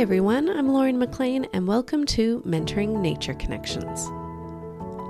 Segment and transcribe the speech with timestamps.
[0.00, 4.06] Hi everyone, I'm Lauren McLean and welcome to Mentoring Nature Connections.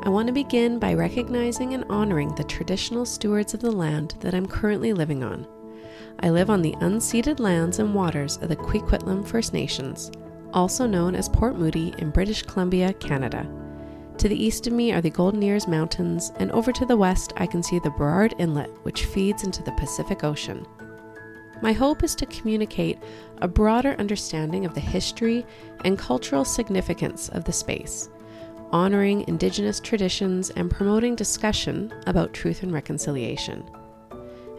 [0.04, 4.34] I want to begin by recognizing and honoring the traditional stewards of the land that
[4.34, 5.46] I'm currently living on.
[6.18, 10.10] I live on the unceded lands and waters of the Coquitlam First Nations,
[10.53, 13.49] also known as Port Moody in British Columbia, Canada.
[14.18, 17.32] To the east of me are the Golden Ears Mountains, and over to the west
[17.36, 20.66] I can see the Burrard Inlet, which feeds into the Pacific Ocean.
[21.62, 22.98] My hope is to communicate
[23.38, 25.45] a broader understanding of the history
[25.84, 28.09] and cultural significance of the space,
[28.70, 33.62] honoring Indigenous traditions and promoting discussion about truth and reconciliation.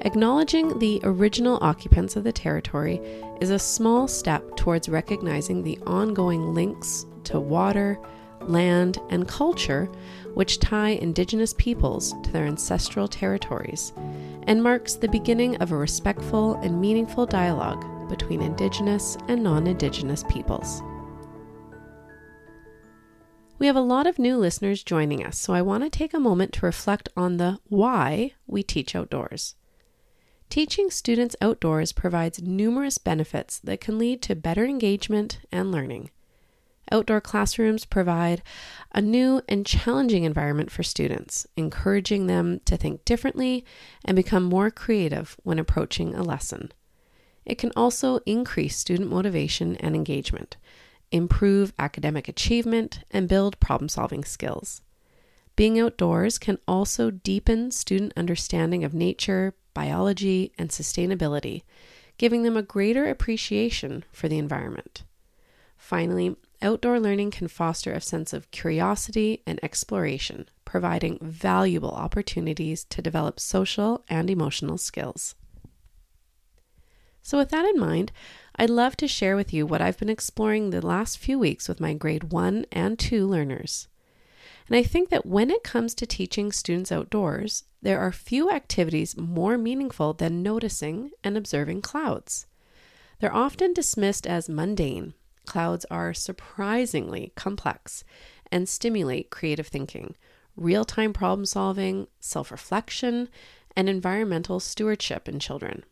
[0.01, 2.99] Acknowledging the original occupants of the territory
[3.39, 7.99] is a small step towards recognizing the ongoing links to water,
[8.49, 9.89] land, and culture
[10.33, 13.93] which tie Indigenous peoples to their ancestral territories
[14.47, 20.23] and marks the beginning of a respectful and meaningful dialogue between Indigenous and non Indigenous
[20.29, 20.81] peoples.
[23.59, 26.19] We have a lot of new listeners joining us, so I want to take a
[26.19, 29.55] moment to reflect on the why we teach outdoors.
[30.49, 36.09] Teaching students outdoors provides numerous benefits that can lead to better engagement and learning.
[36.91, 38.41] Outdoor classrooms provide
[38.93, 43.63] a new and challenging environment for students, encouraging them to think differently
[44.03, 46.71] and become more creative when approaching a lesson.
[47.45, 50.57] It can also increase student motivation and engagement,
[51.11, 54.81] improve academic achievement, and build problem solving skills.
[55.55, 61.63] Being outdoors can also deepen student understanding of nature, biology, and sustainability,
[62.17, 65.03] giving them a greater appreciation for the environment.
[65.77, 73.01] Finally, outdoor learning can foster a sense of curiosity and exploration, providing valuable opportunities to
[73.01, 75.35] develop social and emotional skills.
[77.21, 78.11] So, with that in mind,
[78.55, 81.79] I'd love to share with you what I've been exploring the last few weeks with
[81.79, 83.87] my grade 1 and 2 learners.
[84.67, 89.17] And I think that when it comes to teaching students outdoors, there are few activities
[89.17, 92.45] more meaningful than noticing and observing clouds.
[93.19, 95.13] They're often dismissed as mundane
[95.45, 98.03] Clouds are surprisingly complex
[98.51, 100.15] and stimulate creative thinking,
[100.55, 103.29] real time problem solving, self reflection,
[103.75, 105.83] and environmental stewardship in children.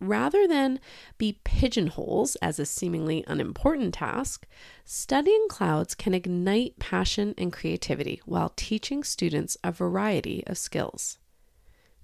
[0.00, 0.78] Rather than
[1.16, 4.46] be pigeonholes as a seemingly unimportant task,
[4.84, 11.18] studying clouds can ignite passion and creativity while teaching students a variety of skills.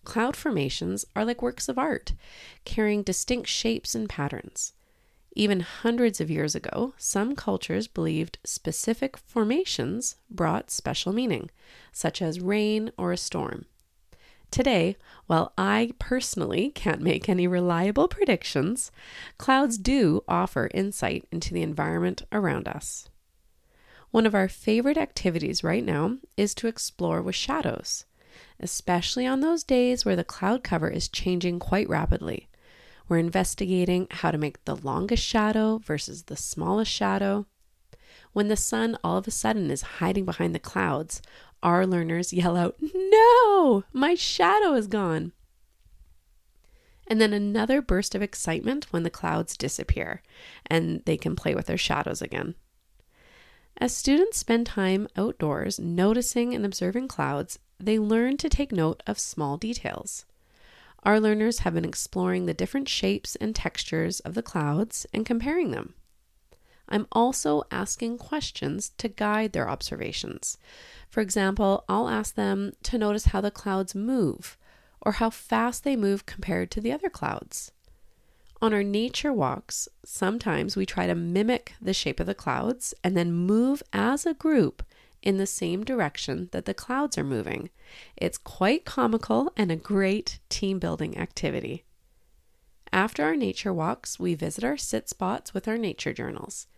[0.03, 2.15] Cloud formations are like works of art,
[2.65, 4.73] carrying distinct shapes and patterns.
[5.37, 11.51] Even hundreds of years ago, some cultures believed specific formations brought special meaning,
[11.91, 13.67] such as rain or a storm.
[14.53, 14.97] Today,
[15.27, 18.93] while I personally can't make any reliable predictions,
[19.37, 23.09] clouds do offer insight into the environment around us.
[24.13, 28.05] One of our favorite activities right now is to explore with shadows,
[28.61, 32.47] especially on those days where the cloud cover is changing quite rapidly.
[33.09, 37.47] We're investigating how to make the longest shadow versus the smallest shadow.
[38.33, 41.21] When the sun all of a sudden is hiding behind the clouds,
[41.63, 45.33] our learners yell out, No, my shadow is gone.
[47.07, 50.23] And then another burst of excitement when the clouds disappear
[50.67, 52.55] and they can play with their shadows again.
[53.77, 59.19] As students spend time outdoors noticing and observing clouds, they learn to take note of
[59.19, 60.25] small details.
[61.05, 65.71] Our learners have been exploring the different shapes and textures of the clouds and comparing
[65.71, 65.95] them.
[66.89, 70.59] I'm also asking questions to guide their observations.
[71.09, 74.59] For example, I'll ask them to notice how the clouds move
[75.01, 77.73] or how fast they move compared to the other clouds.
[78.63, 83.15] On our nature walks, sometimes we try to mimic the shape of the clouds and
[83.15, 84.83] then move as a group
[85.25, 87.71] in the same direction that the clouds are moving.
[88.17, 91.85] It's quite comical and a great team building activity.
[92.93, 96.69] After our nature walks, we visit our sit spots with our nature journals.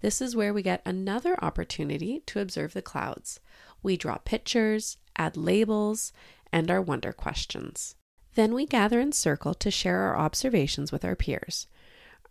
[0.00, 3.38] This is where we get another opportunity to observe the clouds.
[3.82, 6.12] We draw pictures, add labels,
[6.52, 7.94] and our wonder questions.
[8.34, 11.68] Then we gather in circle to share our observations with our peers.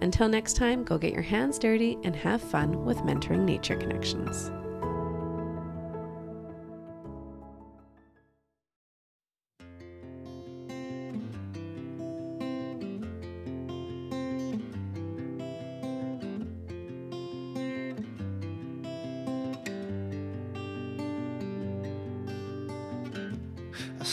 [0.00, 4.50] Until next time, go get your hands dirty and have fun with Mentoring Nature Connections.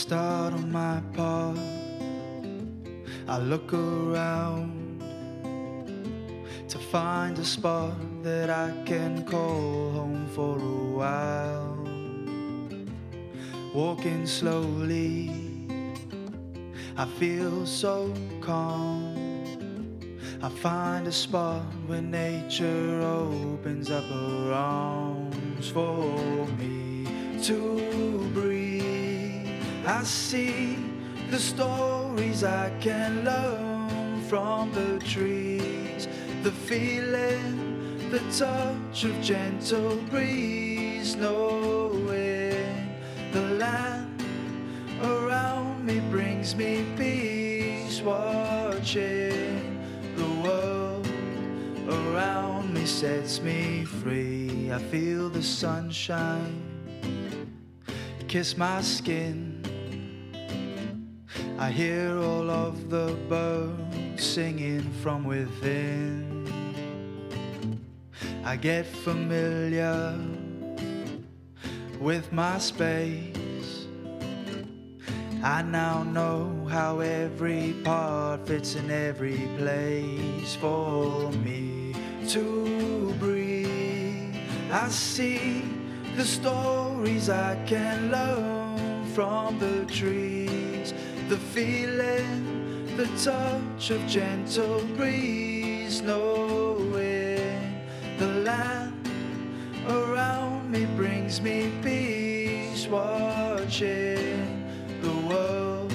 [0.06, 1.58] Start on my path.
[3.26, 5.02] I look around
[6.68, 11.76] to find a spot that I can call home for a while.
[13.74, 15.28] Walking slowly,
[16.96, 19.42] I feel so calm.
[20.40, 27.08] I find a spot where nature opens up her arms for me
[27.42, 28.55] to breathe.
[29.86, 30.76] I see
[31.30, 36.08] the stories I can learn from the trees,
[36.42, 42.96] the feeling, the touch of gentle breeze, knowing
[43.30, 44.24] the land
[45.04, 49.80] around me brings me peace, watching
[50.16, 51.08] the world
[51.88, 54.72] around me sets me free.
[54.72, 56.66] I feel the sunshine
[58.28, 59.55] kiss my skin.
[61.58, 66.46] I hear all of the birds singing from within.
[68.44, 70.18] I get familiar
[71.98, 73.86] with my space.
[75.42, 81.94] I now know how every part fits in every place for me
[82.28, 84.36] to breathe.
[84.70, 85.62] I see
[86.16, 90.65] the stories I can learn from the trees,
[91.28, 97.82] the feeling, the touch of gentle breeze, knowing
[98.18, 99.10] the land
[99.88, 104.64] around me brings me peace, watching
[105.02, 105.92] the world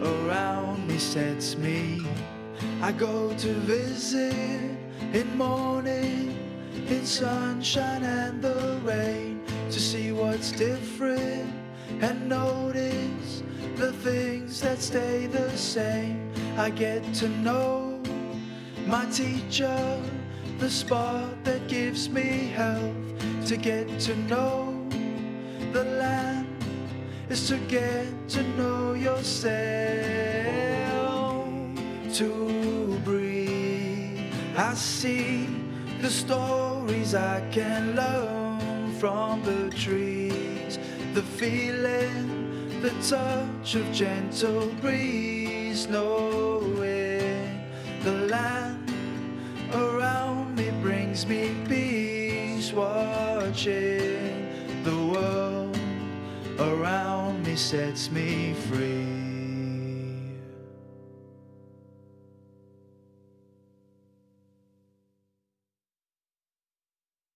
[0.00, 2.06] around me sets me.
[2.80, 4.34] I go to visit
[5.12, 6.38] in morning,
[6.88, 9.42] in sunshine and the rain,
[9.72, 11.52] to see what's different
[12.00, 13.42] and notice
[13.76, 16.32] the things that stay the same.
[16.56, 18.00] I get to know
[18.86, 20.00] my teacher,
[20.58, 22.94] the spot that gives me health.
[23.46, 24.86] To get to know
[25.72, 26.46] the land
[27.28, 29.54] is to get to know yourself.
[32.14, 35.48] To breathe, I see
[36.00, 40.78] the stories I can learn from the trees,
[41.12, 42.43] the feeling,
[42.84, 47.64] the touch of gentle breeze, knowing
[48.02, 48.92] the land
[49.72, 54.50] around me brings me peace, watching
[54.84, 55.78] the world
[56.58, 59.23] around me sets me free.